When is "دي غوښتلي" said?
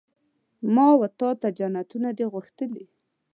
2.17-2.85